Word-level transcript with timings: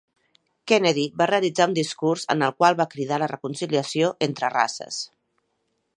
Kennedy 0.71 1.03
va 1.21 1.27
realitzar 1.31 1.67
un 1.71 1.75
discurs 1.75 2.25
en 2.35 2.43
el 2.47 2.55
qual 2.63 2.79
va 2.81 2.89
cridar 2.95 3.19
a 3.21 3.23
la 3.25 3.31
reconciliació 3.35 4.13
entre 4.29 4.53
races. 4.59 4.99